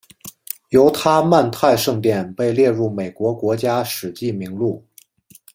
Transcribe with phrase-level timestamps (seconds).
[0.69, 4.83] 犹他曼泰圣殿被列入美国国家史迹名录。